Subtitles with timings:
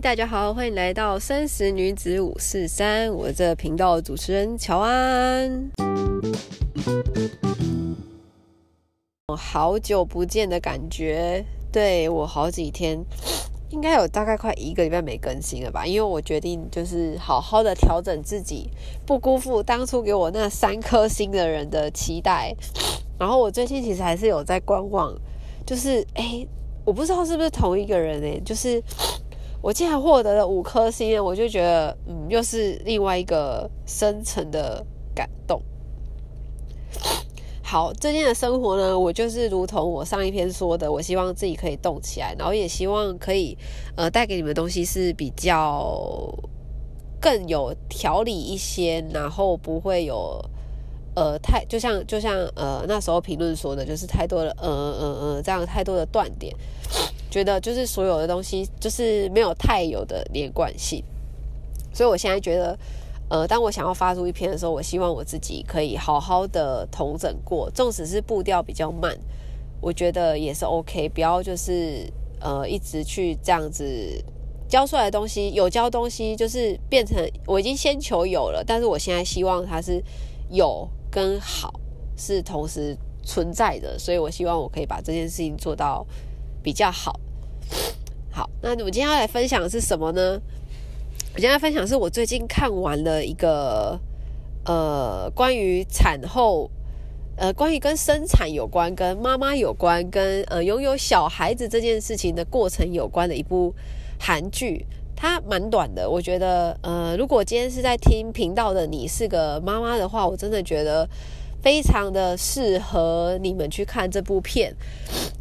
[0.00, 5.70] 大家好，欢迎来到三十女子五四三，我这频道主持人乔安。
[9.36, 13.02] 好久不见的感觉，对我好几天，
[13.70, 15.86] 应该有大概快一个礼拜没更新了吧？
[15.86, 18.68] 因为我决定就是好好的调整自己，
[19.06, 22.54] 不辜负当初给我那三颗星的人的期待。
[23.18, 25.14] 然后我最近其实还是有在观望，
[25.64, 26.46] 就是哎。
[26.86, 28.78] 我不知道是不是同一个人诶，就是
[29.64, 35.58] 我竟然获得了五颗星，我就觉得嗯，又是另外一个深层的感动。
[37.62, 43.56] 好，最近的生活呢，我就是如同我上一篇说的，我希望自己可以动起来，然后也希望可以
[43.96, 46.30] 呃带给你们东西是比较
[47.18, 50.38] 更有条理一些，然后不会有。
[51.16, 56.52] 呃，太就像就像呃那时候评论说的，就是太多的呃呃呃这样太多的断点，
[57.34, 61.02] 觉得就是所有的东西就是没有太有的连贯性，
[61.92, 62.78] 所以我现在觉得，
[63.28, 69.18] 呃，当我想要发出一篇的时候，我希望我自己可以好好的统整过，纵使是步调比较慢，
[69.80, 72.08] 我觉得也是 OK，不要就是
[72.38, 73.84] 呃一直去这样子
[74.68, 80.00] 教出来的东西，有教东西就是变成我已经先求有了，但是我现在希望它是
[80.50, 80.88] 有。
[81.14, 81.72] 跟好
[82.16, 86.04] 是同时存在的，所以我希望我可以把这件事情做到
[86.60, 87.20] 比较好。
[88.34, 90.40] 好，那我今天要来分享的是什么呢？
[91.34, 93.96] 我今天要分享是我最近看完了一个
[94.66, 96.68] 呃关于产后
[97.36, 103.72] 呃关于跟生产有关、跟妈妈有关、跟呃拥有小孩子这件事情的过程有关的一部
[104.18, 104.84] 韩剧。
[105.14, 111.08] 它蛮短的，我觉得，呃，如果今天是在听频道的你是个妈妈的话，我真的觉得
[111.64, 114.70] 非常的适合你们去看这部片，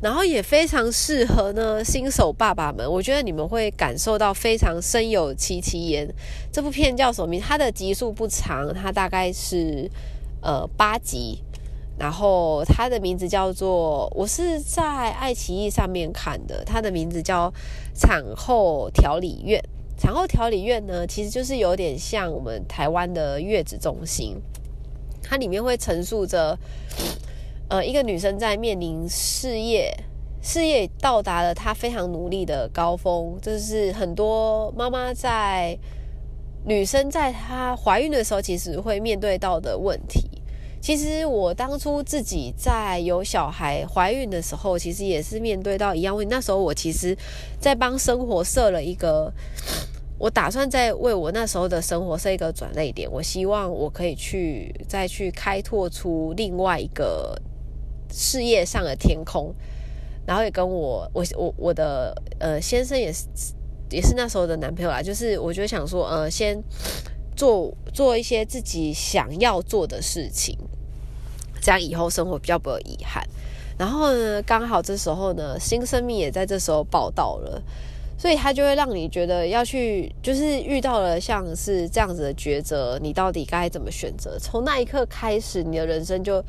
[0.02, 6.08] 然后也非常适合呢新手爸爸们，我觉得你们会感受到非常深有戚戚焉。
[6.50, 7.42] 这部片叫什么名？
[7.42, 9.92] 它的集数不长，它大概是
[10.42, 11.44] 呃八集，
[12.00, 17.54] 然后它的名字叫做，我是在爱奇艺上面看的，它的名字叫
[17.94, 19.62] 产后调理院。
[19.98, 24.42] 产后调理院呢，其实就是有点像我们台湾的月子中心，
[25.34, 26.56] 它里面会陈述着，
[27.68, 29.92] 呃，一个女生在面临事业，
[30.44, 35.76] 事业到达了她非常努力的高峰，这是很多妈妈在
[36.68, 40.30] 女生在她怀孕的时候，其实会面对到的问题。
[40.80, 46.30] 其实我当初自己在有小孩怀孕的时候，其实也是面对到一样问题。
[46.32, 47.18] 那时候我其实，
[47.60, 49.34] 在帮生活设了一个，
[50.18, 53.12] 我打算在为我那时候的生活设一个转类点。
[53.12, 57.38] 我希望我可以去再去开拓出另外一个
[58.10, 59.54] 事业上的天空，
[60.26, 63.26] 然后也跟我我我我的呃先生也是
[63.90, 65.02] 也是那时候的男朋友啦。
[65.02, 66.64] 就是我就想说，呃，先
[67.36, 70.58] 做做一些自己想要做的事情。
[71.62, 73.24] 这样以后生活比较不有遗憾。
[73.78, 77.64] 然后呢，刚好这时候呢，新生命也在这时候报道了，
[78.18, 84.38] 所以他就会让你觉得要去，就是遇到了像是这样子的抉择，你到底该怎么选择？
[84.40, 86.44] 从那一刻开始，你的人生就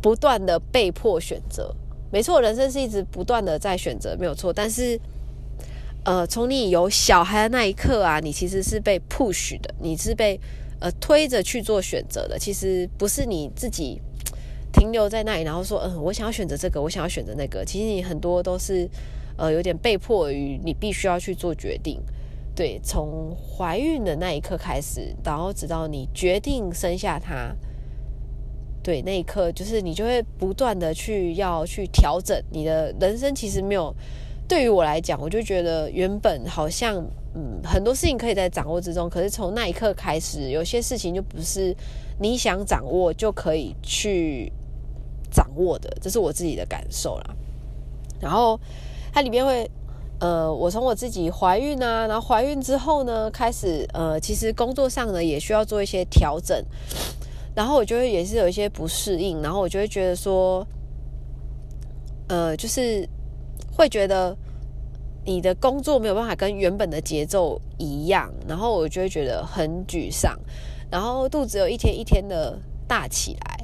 [0.00, 1.74] 不断的被迫选择。
[2.10, 4.52] 没错，人生是一直不断的在选择，没有错。
[4.52, 4.98] 但是，
[6.04, 10.40] 呃，从你有小孩的那一刻啊，你其实是被 push 的，你是被
[10.80, 14.00] 呃推着去做选择的，其实不是你自己。
[14.72, 18.88] 停留在那里，然后说：“嗯，我想要选择这个，我想要选择那个。”其实你很多都是，
[19.40, 21.98] 呃，有点被迫于你必须要去做决定。
[22.54, 27.56] 对，从怀孕的那一刻开始，然后直到你决定生下他，
[28.82, 33.34] 对那一刻，就是你就会不断的去要去调整你的人生。
[33.34, 33.94] 其实没有，
[34.46, 36.96] 对于我来讲，我就觉得原本好像
[37.34, 41.74] 嗯很多事情可以在掌握之中，可是从那一刻开始，有些事情就不是
[42.18, 44.52] 你想掌握就可以去。
[45.32, 47.36] 掌握的，这是我自己的感受啦。
[48.18, 48.58] 然后
[49.12, 49.70] 它里面会，
[50.20, 56.64] 呃，我从我自己怀孕啊，然后怀孕之后呢，开始呃，其实工作上呢也需要做一些调整。
[57.52, 60.64] 然后我就会也是有一些不适应，然后我就会觉得说，
[62.28, 63.06] 呃，就是
[63.76, 64.34] 会觉得
[65.24, 70.38] 你的工作没有办法跟原本的节奏一样，然后我就会觉得很沮丧，
[70.90, 73.59] 然后肚子有一天一天的大起来。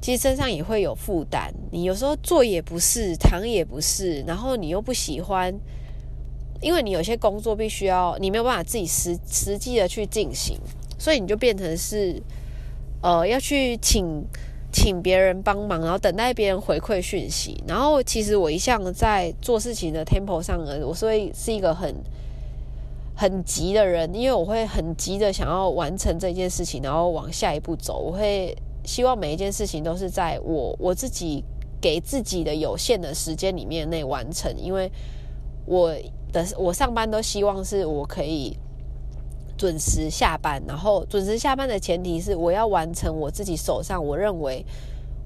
[0.00, 5.52] 其实身上也会有负担，你有时候坐也不是，躺也不是，然后你又不喜欢，
[6.60, 10.56] 因为你有些工作必须要，你没有办法自己实实际的去进行，
[10.98, 12.22] 所以你就变成是，
[13.02, 14.24] 呃，要去请
[14.72, 17.62] 请别人帮忙，然后等待别人回馈讯息。
[17.66, 21.94] 然后其实我一向在做事情的 tempo 上呢，我是会是一个很
[23.16, 27.98] 很急的人，因为我会很急的想要完成这件事情，然后往下一步走。
[27.98, 28.56] 我会
[28.88, 31.44] 希望每一件事情都是在我我自己
[31.78, 34.90] 给自己的有限的时间里面内完成，因为
[35.66, 35.92] 我
[36.32, 38.56] 的我上班都希望是我可以
[39.58, 44.64] 准时下班，然后准时下班的前提是我要完成我自己手上我认为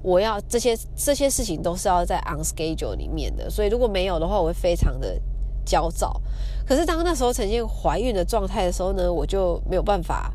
[0.03, 5.21] 我要这些这些事情都是要在 on schedule 里面的，所以如果没有的话，我会非常的。
[5.65, 6.21] 焦躁，
[6.67, 10.35] 可是当那时候呈现怀孕的状态的时候呢，我就没有办法，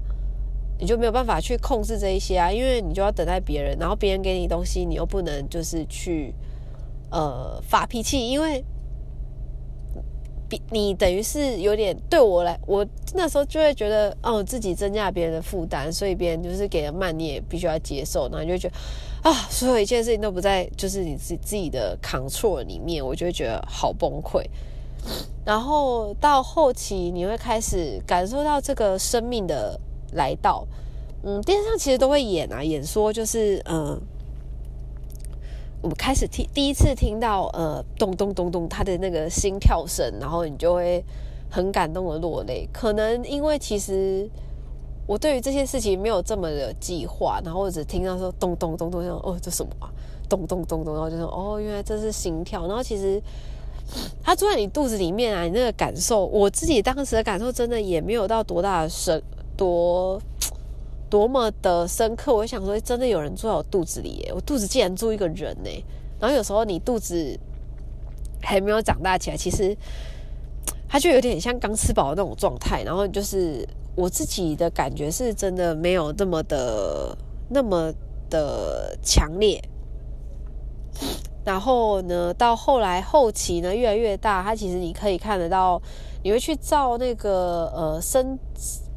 [0.79, 6.33] 你就没有办法去控制这一些啊，因为你就要等待别人，然后别人给你东西，你又不能就是去
[7.11, 8.63] 呃发脾气，因为
[10.49, 24.43] 比你等于是有点对我来，我那时候就会觉得哦自己增加别人的负担，所以别人就是给的慢，你也必须要接受，然后就觉得啊，所有一切事情都不在就是你自自己的 control 里面，我就会觉得好崩溃。
[25.43, 29.79] 然后到后期，你会开始感受到这个生命的
[30.13, 30.65] 来到。
[31.23, 33.99] 嗯，电视上其实都会演啊，演说就是，嗯，
[35.81, 41.03] 我们开始听第一次听到，呃，咚咚咚咚，他的那个心跳声，然后你就会
[41.49, 42.67] 很感动的落泪。
[42.71, 44.29] 可能因为其实
[45.05, 49.89] 我对于这些事情没有这么的计划，然后我只听到说咚咚咚咚，哦，这什么啊？
[50.29, 52.67] 咚咚咚咚，然后就说哦，原来这是心跳。
[52.67, 53.21] 然后其实。
[54.21, 59.23] 他住在你肚子里面啊，你那个感受，我自己当时的感受真的也没有到多大的深，
[59.57, 60.21] 多
[61.09, 62.33] 多么的深刻。
[62.33, 65.69] 我想说，真的有人住在我肚子里，耶，我肚子竟然住一个人呢。
[66.19, 67.37] 然后有时候你肚子
[68.41, 69.75] 还没有长大起来，其实
[70.87, 72.83] 它就有点像刚吃饱的那种状态。
[72.83, 77.17] 然后就是我自己的感觉是真的没有那么的
[77.49, 77.91] 那么
[78.29, 79.61] 的强烈。
[81.45, 85.81] 然后呢，到后来后期呢，越来越大，它其实你可以看得到，
[86.21, 88.37] 你会去照那个呃深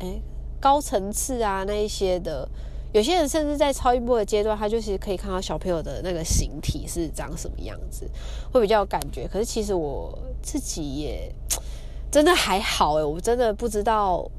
[0.01, 0.21] 哎
[0.61, 2.47] 高层次啊那一些的，
[2.93, 8.09] 有些人甚至在超音波的阶段，他就是可以看到小朋友的那个形体是长什么样子，
[8.53, 9.27] 会比较有感觉。
[9.27, 11.33] 可是其实我自己也
[12.13, 14.31] 真的还好哎，我真的不知道。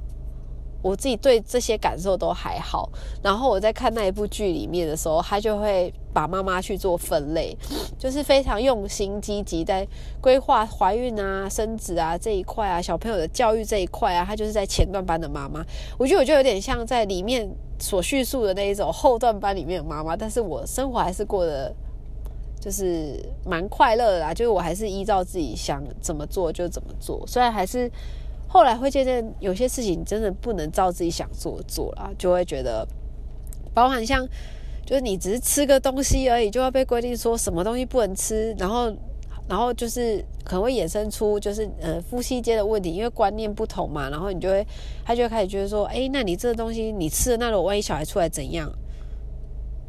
[0.81, 2.89] 我自己对这些感受都还好，
[3.21, 7.55] 然后我在看那一部剧里面的时候，他就会把妈妈去做分类，
[7.99, 9.87] 就是非常用心、积极在
[10.19, 15.63] 规划怀孕啊、生子啊这一块啊，小朋友的教育这一块啊，他就是在前段班的妈妈。
[15.97, 17.47] 我觉得我就有点像在里面
[17.79, 21.71] 所叙述的那一种后段班里面的妈妈，但是我生活还是过得
[22.59, 27.89] 就是蛮快乐的啦，就是我还是依照自己想怎么做就怎么做，虽然还是。
[28.51, 32.85] 后来会渐渐有些事情真的不能照自己想做做了，就会觉得，
[33.73, 34.27] 包含像
[34.85, 38.93] 就是你只是吃个东西而已，就要被规定说什么东西不能吃，然后
[39.47, 44.67] 然后就是可能会衍生出就是呃夫妻间的问题，因为观念不同嘛，然后你就会
[45.05, 48.69] 他就会开始觉得说，哎，那你这个东西你吃了，那我万一小孩出来怎样？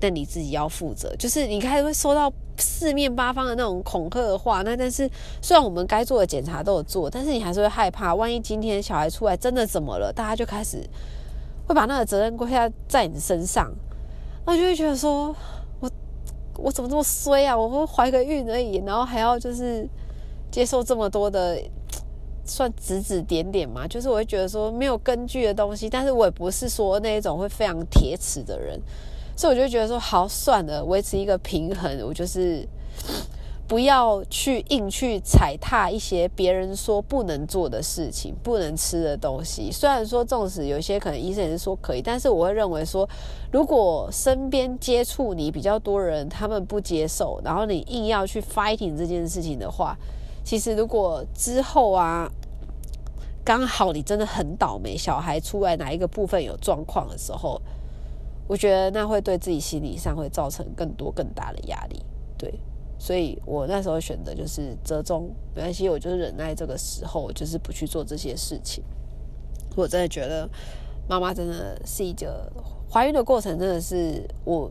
[0.00, 4.63] 那你自己要负责，就是你开始会收到四面八方的那种恐吓的话。
[4.63, 5.09] 那但是
[5.41, 10.79] 虽然我们该做的检查都有做，但是你还是会害怕，万一今天小孩出来真的怎么了，大家就开始
[11.67, 13.73] 会把那个责任归下在你身上。
[14.45, 15.35] 那就会觉得说，
[15.81, 15.91] 我
[16.57, 17.57] 我怎么这么衰啊？
[17.57, 19.89] 我会怀个孕而已，然后还要就是
[20.51, 21.56] 接受这么多的
[22.44, 23.87] 算指指点点嘛？
[23.87, 28.81] 就是我会觉得说没有根据的东西，但是我也不是说那一种会非常铁齿的人。
[29.43, 32.01] 所以我就觉得说，好算了，维持一个平衡。
[32.06, 32.65] 我就是
[33.67, 39.69] 不要去硬去踩踏一些别人说不能做的事情、不能吃的东西。
[39.72, 43.08] 虽然说，纵使有些可能医生也是说可以，但是我会认为说，
[43.51, 49.99] 如果身边接触你比较多人，他们不接受，然后你硬要去 fighting 这件事情的话，
[50.44, 52.31] 其实如果之后啊，
[53.44, 57.61] 刚好你真的很倒霉，小孩出来哪一个部分有状况的时候。
[58.46, 62.05] 我觉得那会对自己心理上会造成更多更大的压力，
[62.37, 62.53] 对，
[62.99, 68.82] 所以我那时候选择就是折中，没关系，我就是忍耐这个时候，就是不去做这些事情。
[69.77, 70.49] 我真的觉得
[71.08, 72.53] 妈妈真的是一个
[72.91, 74.70] 怀孕的过程，真的是我。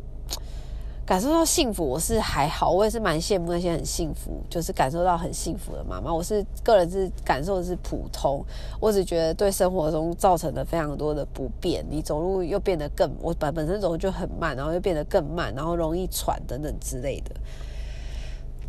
[1.12, 6.10] 感受到幸福，我是还好，我也是蛮羡慕那些很幸福，就是感受到很幸福的妈妈。
[6.10, 8.42] 我是个人是感受的是普通，
[8.80, 11.86] 我只觉得对生活中造成了非常多的不便。
[11.90, 17.36] 你走路又变得更，我本本身走路就很慢，然后又变得更慢，然后容易喘等等之类的。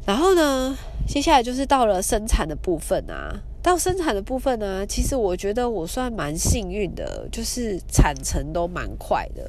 [0.04, 3.40] 然后呢，接下来就是到了生产的部分啊。
[3.62, 9.48] 到生产的部分呢，其实我觉得我算蛮幸运的，就是产程都蛮快的。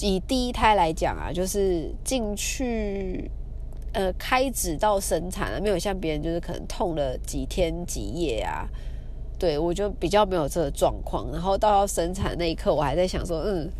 [0.00, 3.30] 以第一胎来讲啊，就是进去，
[3.92, 8.68] 呃，开指到生产啊，没有像别人就是可能痛了几天几夜啊，
[9.38, 11.26] 对我就比较没有这个状况。
[11.32, 13.70] 然后到要生产那一刻，我还在想说，嗯，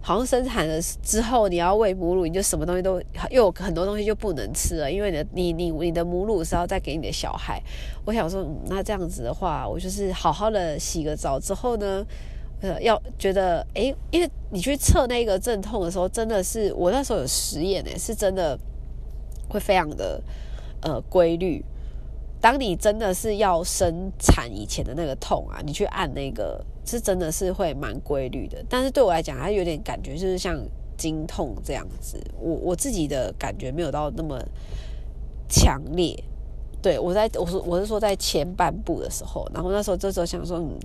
[0.00, 2.98] 好像生产了之后你要喂母乳，你就什么东西都
[3.30, 7.62] 又有很多东西就不能吃了，因为你的你你你的母乳是要再给你的小孩。
[8.06, 12.02] 我想说，那这样子的话，我就是好好的洗个澡之后呢。
[12.60, 18.58] 呃，要觉得哎，因为你去测那个阵痛的时候，真的是我那时候有实验诶，是真的
[19.48, 20.22] 会非常的
[20.82, 21.64] 呃规律。
[22.38, 28.62] 当你真的是要生产以前的那个痛啊，你去按那个，是真的是会蛮规律的。
[28.68, 30.58] 但是对我来讲，它有点感觉就是像
[30.98, 32.22] 经痛这样子。
[32.38, 34.38] 我我自己的感觉没有到那么
[35.48, 36.14] 强烈。
[36.82, 40.78] 对我在我说我是说在前半部的时候，然后那时候这时候想说嗯。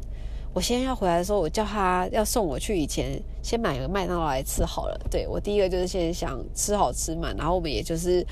[0.56, 4.98] 我先要回来的时候，我叫他要送我去以前先买个麦当劳来吃好了。
[5.12, 8.26] 对我第一个就是先想吃好吃嘛，然后我们也就是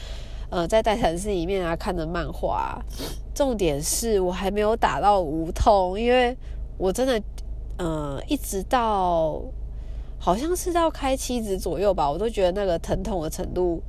[0.49, 2.81] 呃在待产室里面啊看着漫画。
[3.35, 6.33] 重点是我还没有打到无痛，因为
[6.77, 7.21] 我真的
[7.77, 9.41] 呃一直到
[10.17, 13.83] 好像是到开七指左右吧，我都觉得那个疼痛的程度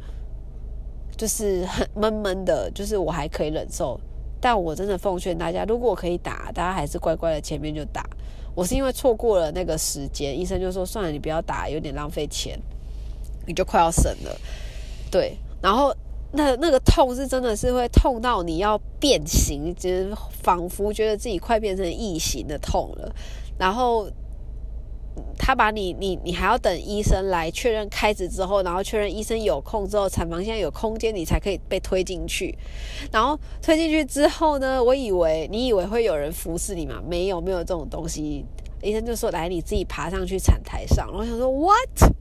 [1.16, 4.00] 就是很闷闷的，就是我还可以忍受。
[4.44, 8.04] 但我真的奉劝大家，如果可以打，大家还是乖乖的前面就打。
[8.54, 12.60] 我是因为错过了那个时间，医生就说算了，你不要打，有点浪费钱，
[13.46, 14.38] 你就快要生了。
[15.10, 15.96] 对，然后
[16.30, 23.10] 那那个痛是真的是会痛到你要变形，就是仿佛觉得自己快变成异形的痛了，
[23.58, 24.06] 然后。
[25.38, 32.56] 他把你，你，你还要等医生来确认开始之后，然后确认医生有空之后，产房现在有空间，你才可以被推进去。
[33.12, 37.02] 然后推进去之后呢，我以为你以为会有人服侍你嘛？
[37.06, 38.44] 没有，没有这种东西。
[38.82, 42.12] 医生就说：“来，你自己爬上去产台上。”然后想说：“What？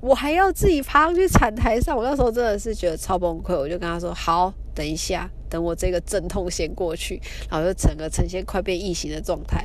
[0.00, 3.56] 我还要自己爬上去产台上？”我那时候真的是觉得超崩溃。
[3.56, 9.64] 我就跟他说：“好，等一下，等我这个阵痛先过去。”然后就整个呈现快变异形的状态。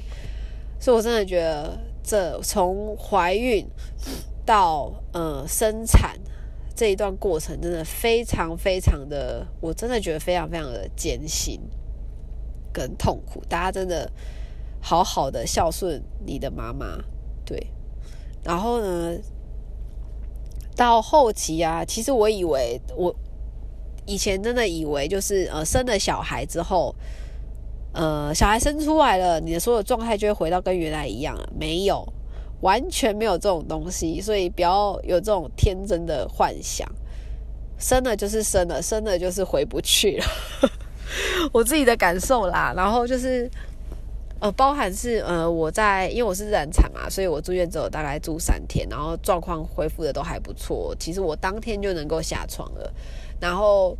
[0.79, 1.79] 所以我真的觉得。
[2.07, 3.67] 这从怀孕
[4.45, 6.17] 到呃生产
[6.73, 11.59] 这一段过程，真的非常非常的，我真的觉得非常非常的艰辛
[12.71, 13.43] 跟痛苦。
[13.49, 14.09] 大家真的
[14.81, 17.03] 好好的孝顺你的妈妈，
[17.43, 17.67] 对。
[18.41, 19.17] 然后呢，
[20.77, 23.13] 到后期啊，其实我以为我
[24.05, 26.95] 以前真的以为就是呃生了小孩之后。
[27.97, 31.49] 呃，小孩生出来了，你的所有状态就会回到跟原来一样了。
[31.57, 32.07] 没有，
[32.61, 36.87] 完全没有这种东西，所以不要有这种天真的幻想。
[37.79, 40.25] 生了就是生了，生了就是回不去了。
[41.51, 42.71] 我自己的感受啦。
[42.77, 43.49] 然后就是，
[44.39, 50.95] 呃，包含是呃，我在因为我是自然产嘛，所以我住院之后大概住三天，然后状况恢复的都还不错。
[50.99, 52.93] 其实我当天就能够下床了，
[53.39, 53.97] 然后。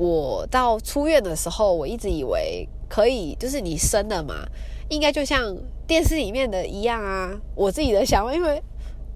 [0.00, 4.48] 我到出院的时候，我一直以为可以，就是你生了嘛，
[4.88, 5.54] 应该就像
[5.86, 7.38] 电视里面的一样啊。
[7.54, 8.62] 我自己的想法，因为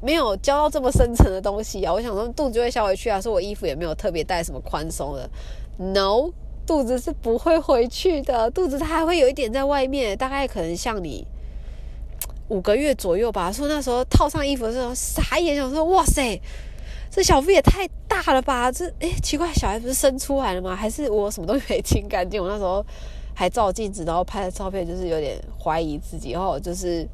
[0.02, 5.26] 没有教到这么深层的东西啊， 我想说肚子就会消回去啊，说我衣服也没有特别带什么宽松的。
[5.78, 6.32] No，
[6.66, 11.26] 肚子是不会回去的，肚子它还会有一点在外面，大概可能像你
[12.48, 13.50] 五个月左右吧。
[13.50, 16.38] 说那时候套上衣服的时候，傻眼，想说哇塞。
[17.14, 18.72] 这小腹也太大了吧！
[18.72, 20.74] 这哎，奇怪，小孩不是生出来了吗？
[20.74, 22.42] 还是我什么东西没清干净？
[22.42, 22.84] 我那时候
[23.32, 26.32] 还照镜子，然后拍的照片，就是有点怀疑自己。
[26.32, 27.08] 然后就是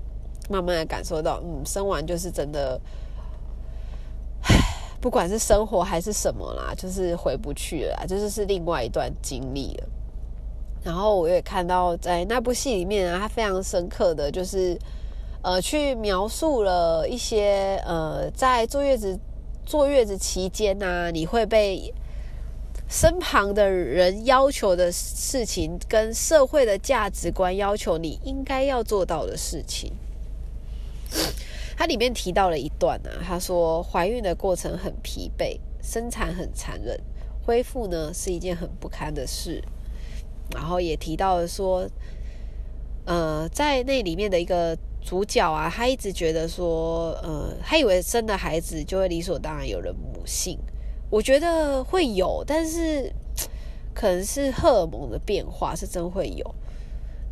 [0.48, 2.80] 慢慢的感受到，嗯，生完就是真的，
[4.44, 4.56] 唉，
[5.02, 9.88] 不管是生活还是什么啦，就是回不去了，这就是另外一段经历了。
[10.82, 14.78] 然后我也看到在那部戏里面啊，他非常深刻的就是
[15.42, 19.20] 呃，去描述了一些呃，在坐月子。
[19.70, 21.94] 坐月子期间呢，你会被
[22.88, 29.92] 身旁的人要求的事情，跟社会的价值观要求你应该要做到的事情。
[31.76, 37.00] 它里面提到了一段呢，他说怀孕的过程很疲惫，生产很残忍，
[37.46, 39.62] 恢复呢是一件很不堪的事。
[40.52, 41.88] 然后也提到了说，
[43.04, 44.76] 呃，在那里面的一个。
[45.02, 50.58] 主角啊，他一直觉得说，呃，他以为生的孩子就会理所当然有了母性。
[51.08, 53.12] 我觉得会有，但是
[53.92, 56.54] 可能是荷尔蒙的变化，是真会有。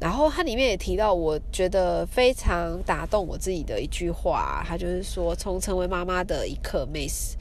[0.00, 7.36] 然后他里面也提到，我觉得非常打动我自己的一句话，他就是说，从成为妈妈的一刻，每时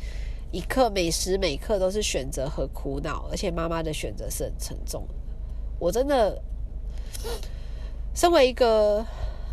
[0.51, 5.15] 一刻每时每刻都是选择和苦恼，而且妈妈的选择是很沉重的。
[5.79, 6.39] 我真的
[8.13, 9.03] 身为一个。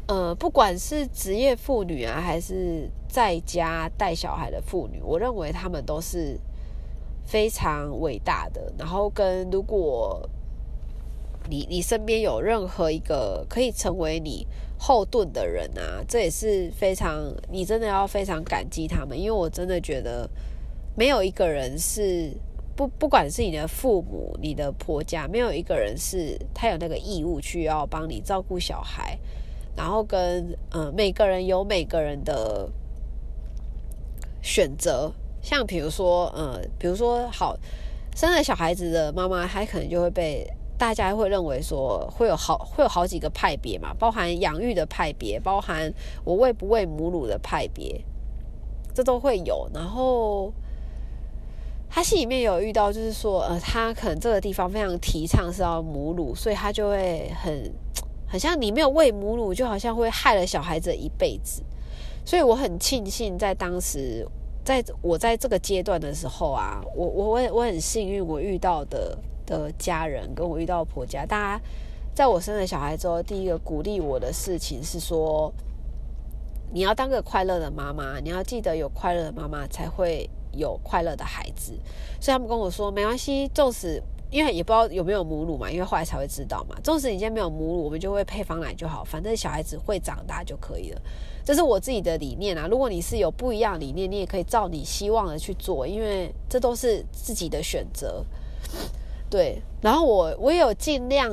[0.07, 6.39] 呃，不管是职业妇女啊，还是在家带小孩的妇女，我认为她们都是
[7.25, 8.73] 非常伟大的。
[8.79, 10.29] 然后跟如果
[11.49, 14.47] 你你身边有任何一个可以成为你
[14.79, 20.29] 后盾的人啊，这也是非常你真的要非常感激他们，因为我真的觉得
[20.95, 22.31] 没有一个人是
[22.77, 29.19] 不不管是你的父母、你的婆家，没有一个人是他有那个义务去要帮你照顾小孩，
[29.77, 32.69] 然后跟呃每个人有每个人的
[34.43, 35.13] 选择，
[35.43, 37.57] 像比如说呃，比如说好
[38.15, 40.47] 生了小孩子的妈妈，她可能就会被。
[40.77, 45.91] 大家会认为说会有好会有好几个派别嘛，包含养育的派别，包含
[46.25, 48.05] 我喂不喂母乳的派别，
[48.93, 49.71] 这都会有。
[49.73, 50.53] 然后
[51.89, 57.73] 他心里面有遇到，就是说呃，他可能这个地方非常提倡是要母乳，所以他就会很
[58.35, 61.63] 很像你没有喂母乳，就好像会害了小孩子一辈子。
[62.27, 64.27] 所以我很庆幸在当时，
[64.65, 69.17] 在我在这个阶段的时候啊，我我我我很幸运，我遇到的。
[69.47, 71.65] 的家人跟我遇到婆家，大家
[72.15, 75.53] 在我生了小孩之后，第一个鼓励我的事情是说，
[76.73, 81.79] 你要当个快乐的妈妈，你要记得有快乐的妈妈才会有快乐的孩子。
[82.19, 84.03] 所以他们跟我说，没关系，纵使
[84.35, 86.75] 因为也不知道有没有母乳嘛，因为后来才会知道嘛。
[86.83, 91.01] 纵使你现在没有母乳，我们就会配方奶就好，反正小孩子会长大就可以了。
[91.45, 92.67] 这是我自己的理念啊。
[92.69, 98.25] 如果你是有不一样理念，你也可以照你希望的去做，因为这都是自己的选择。
[99.31, 101.31] 对，然后我我也有尽量，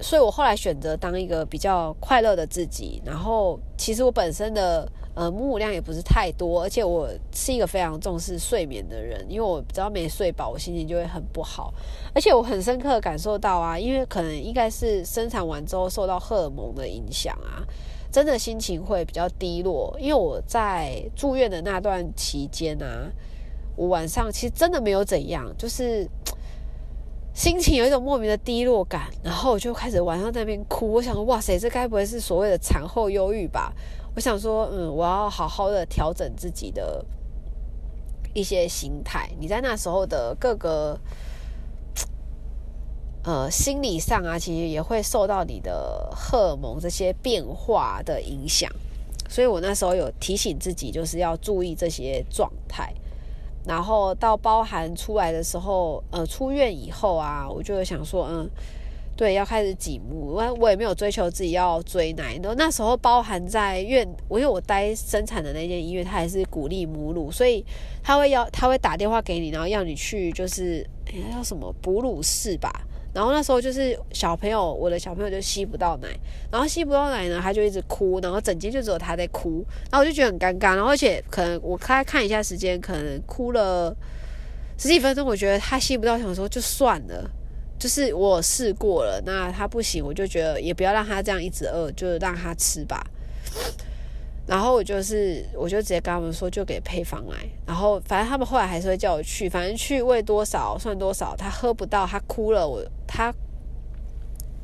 [0.00, 3.02] 所以我后来选择当一个比较快乐的自己。
[3.04, 11.72] 然后其实我本身的呃母乳量也不是太多，而且我是一个非常重视睡眠的人，因为我只要没睡饱，我心情就会很不好。
[12.14, 17.64] 而且我很深刻感受到啊，因为可能应该是生产完之后受到荷尔蒙的影响啊，
[18.12, 19.96] 真的心情会比较低落。
[20.00, 23.10] 因为我在住院的那段期间啊，
[23.76, 26.08] 我晚上其实真的没有怎样，就是。
[27.36, 30.90] 心情有一种莫名的低落感，然后我就开始晚上在那边哭。
[30.90, 33.70] 我想说，哇塞，这该不会是所谓的产后忧郁吧？
[34.14, 37.04] 我想说，嗯，我要好好的调整自己的
[38.32, 39.30] 一些心态。
[39.38, 40.98] 你在那时候的各个
[43.22, 48.72] 呃心理上啊，其实也会受到你的荷尔蒙这些变化的影响。
[49.28, 52.94] 所以我那时候有提醒自己，就是要注意这些状态。
[53.66, 58.48] 然后到包含出来的时候，呃，出院以后啊，我就想说，嗯，
[59.16, 62.38] 对，要开始挤母，我我也没有追求自己要追奶。
[62.38, 67.64] 都那时候包含在院，我因为我待生产的那间医院，他还是鼓励母乳，所以
[68.02, 70.88] 他会要他会打电话给你，然后要你去，就是
[71.32, 72.70] 叫什么哺乳室吧。
[73.16, 76.08] 然后那时候就是小朋友，我的小朋友就吸不到奶，
[76.52, 83.96] 然后吸不到奶呢，他就一直哭，然后整间就只有他在哭，然后我就觉得很尴尬，然后而且可能我开看一下时间，可能哭了
[84.76, 87.30] 十几分钟，我觉得他吸不到，想说就算了，
[87.78, 93.02] 就是我试过了，那他不行，我就觉得也不要让他这样一直饿，就让他吃吧。
[94.46, 97.36] 然后我就是，我就直接跟他们说，就给配方来。
[97.66, 101.34] 然后反正他们后来还是会叫我去，反正去喂多少算多少。
[101.36, 103.34] 他喝不到，他哭了，我他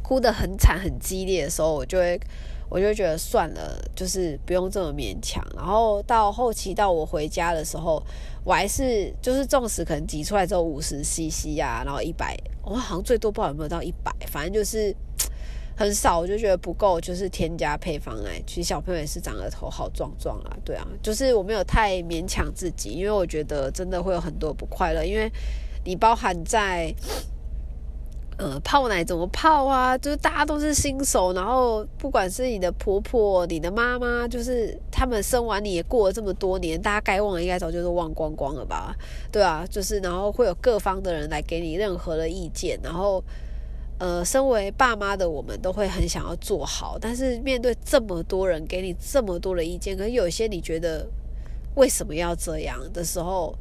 [0.02, 2.16] 哭得很惨很激烈的时候，我就会，
[2.68, 5.44] 我就觉得算了，就是不用这么勉强。
[5.56, 8.00] 然后到后期到我回家的时候，
[8.44, 14.94] 我还是就是纵使可能挤出来之后五十 CC 啊，然后一百，我好像最多不知道有没有到一百，反正就是。
[15.82, 18.40] 很少，我就觉得不够，就是添加配方奶。
[18.46, 25.28] 其实小朋友也是长得头好壮壮啊，对啊，就是我没有太勉强自己，因为我觉得真的会有很多不快乐，因为
[25.84, 26.94] 你包含在
[28.38, 38.94] 呃泡奶怎么泡啊，就是大家都是新手，然后不管是你的婆婆、你的妈妈，就是他们生完你也过了这么多年，大家该忘的应该早就是忘光光了吧，
[39.32, 43.20] 对啊，就是然后会有各方的人来给你任何的意见，然后。
[44.02, 51.06] 呃，身为爸妈的我们都会很想要做好，但是面对这么多人给你这么多的意见，可是有些你觉得
[51.76, 53.56] 为什么要这样的时候，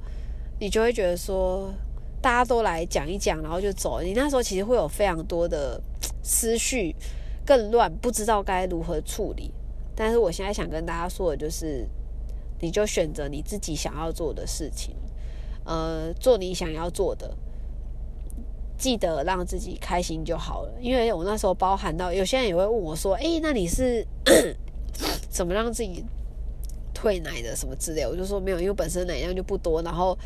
[0.60, 1.72] 你就会觉得说
[2.20, 4.02] 大家都来讲一讲，然后就走。
[4.02, 5.80] 你那时候其实会有非常多的
[6.24, 6.96] 思绪
[7.46, 9.52] 更乱，不知道该如何处理。
[9.96, 11.88] 但是我现在想跟大家说的就是，
[12.60, 14.96] 你就选择你自己想要做的事情，
[15.66, 17.32] 呃，做你想要做的。
[18.82, 24.04] 记得让自己开心就好了，因为我那时候包含到有些人也会问我说：“哎，那你是
[25.30, 26.04] 怎么让自己
[26.92, 27.56] 退奶的？
[27.56, 29.84] 什么之类？”我就说没有，因为本身奶量就不多。
[29.84, 30.18] 然后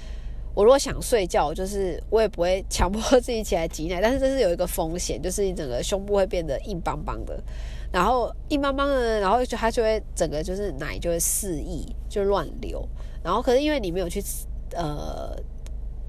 [0.54, 7.38] 我如果想睡觉，就是我也不会强迫自己起来挤奶，但是这是有一个风险，就是你整个胸部会变得硬邦邦的，
[7.92, 12.88] 然后硬邦邦的，然后就它就会整个就是奶就会肆意就乱流。
[13.22, 14.24] 然后可是因为你没有去
[14.72, 15.36] 呃。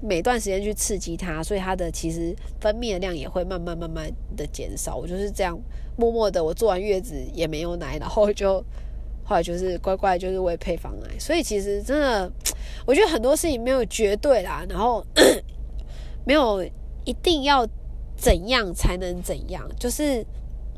[0.01, 4.95] 每段时间去刺激它，所以它的其实分泌的量也会慢慢慢慢的减少。
[4.95, 5.57] 我就是这样
[5.97, 8.63] 默默的，我做完月子也没有奶，然后就
[9.23, 11.07] 后来就是乖乖就是喂配方奶。
[11.19, 12.31] 所以其实真的，
[12.85, 15.05] 我觉得很多事情没有绝对啦，然后
[16.25, 16.63] 没有
[17.05, 17.67] 一定要
[18.15, 20.25] 怎样才能怎样，就是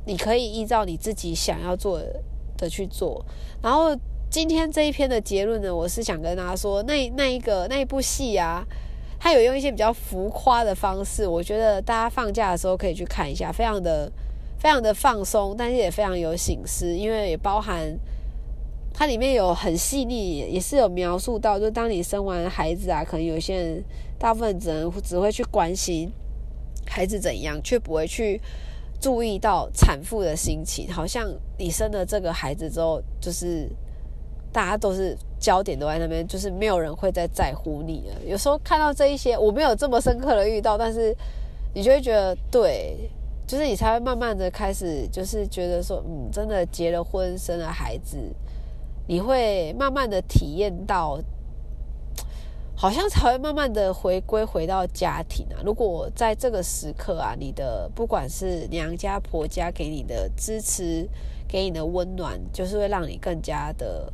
[0.05, 2.01] 你可以依照你自己想要做
[2.58, 3.25] 的去做，
[3.62, 3.95] 然后。
[4.32, 8.63] 今天这一篇的结论呢，我是想跟大家说，那那一个那一部戏啊，
[9.19, 14.10] 它有用一些比较浮夸的方式，我觉得大家放假的时候可以去看一下，非常的
[14.58, 17.93] 非常的放松，但是也非常有醒思，因为也包含
[18.93, 23.84] 它里面有很细腻，也是有描述到，就当你生完孩子啊，可能有些人
[24.17, 26.10] 大部分只能只会去关心
[26.88, 28.39] 孩子怎样，却不会去
[29.01, 33.69] 注意到产妇的心情，好像你生了这个孩子之后，就是。
[34.52, 38.16] 大家都是焦点都在那边，就是没有人会再在乎你了。
[38.26, 41.16] 有时候看到这一些，我没有这么深刻的遇到，但是
[41.74, 43.10] 你就会觉得，对，
[43.46, 48.18] 就是你才会慢慢的开始，就是觉得说，嗯，真的结了婚，生了孩子，
[49.08, 51.20] 你会慢慢的体验到，
[52.76, 55.62] 好像才会慢慢的回归回到家庭啊。
[55.64, 61.08] 如果在这个时刻啊，你的不管是娘家婆家给你的支持，
[61.48, 64.12] 给你的温暖，就是会让你更加的。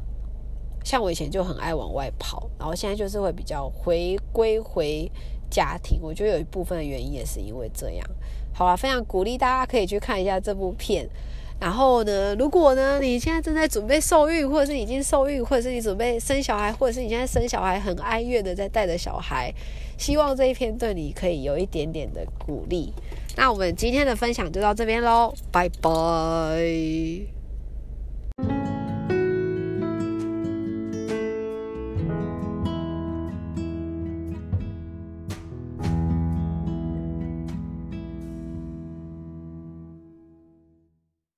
[0.86, 5.12] 像我以前就很爱往外跑，然后现在就是会比较回归回
[5.50, 6.00] 家庭。
[6.02, 8.08] 我觉得有一部分的原因也是因为这样。
[8.54, 11.10] 好了，非常鼓励大家可以去看一下这部片。
[11.58, 19.52] 然后呢，如果呢你现在正在准备受孕，或者是已经受孕，或者是你准备生小孩，或者是你现在生小孩很哀怨的在带着小孩，
[19.98, 22.94] 希望这一篇对你可以有一点点的鼓励。
[23.38, 27.35] 那我们今天的分享就到这边喽，拜拜。